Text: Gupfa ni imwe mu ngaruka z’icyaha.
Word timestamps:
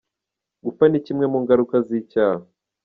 Gupfa 0.63 0.83
ni 0.87 0.99
imwe 1.11 1.25
mu 1.31 1.39
ngaruka 1.43 1.75
z’icyaha. 1.87 2.43